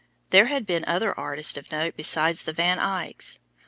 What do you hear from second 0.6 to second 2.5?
been other artists of note besides